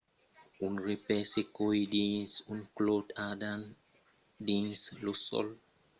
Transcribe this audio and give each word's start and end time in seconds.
un 0.65 0.73
repais 0.87 1.25
se 1.33 1.41
còi 1.57 1.81
dins 1.95 2.29
un 2.53 2.59
clòt 2.75 3.05
ardent 3.29 3.65
dins 4.47 4.77
lo 5.03 5.13
sòl 5.25 5.47